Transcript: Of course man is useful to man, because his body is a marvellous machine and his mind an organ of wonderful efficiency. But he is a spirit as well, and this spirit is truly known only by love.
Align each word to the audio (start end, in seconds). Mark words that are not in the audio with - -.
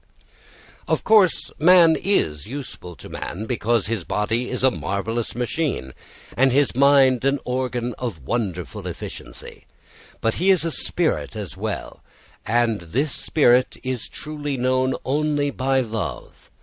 Of 0.87 1.03
course 1.03 1.51
man 1.59 1.95
is 1.95 2.47
useful 2.47 2.95
to 2.95 3.07
man, 3.07 3.45
because 3.45 3.85
his 3.85 4.03
body 4.03 4.49
is 4.49 4.63
a 4.63 4.71
marvellous 4.71 5.35
machine 5.35 5.93
and 6.35 6.51
his 6.51 6.73
mind 6.75 7.23
an 7.23 7.37
organ 7.45 7.93
of 7.99 8.25
wonderful 8.25 8.87
efficiency. 8.87 9.67
But 10.19 10.33
he 10.41 10.49
is 10.49 10.65
a 10.65 10.71
spirit 10.71 11.35
as 11.35 11.55
well, 11.55 12.01
and 12.47 12.81
this 12.81 13.11
spirit 13.11 13.77
is 13.83 14.09
truly 14.09 14.57
known 14.57 14.95
only 15.05 15.51
by 15.51 15.81
love. 15.81 16.49